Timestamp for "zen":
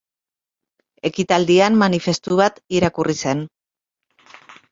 3.27-3.47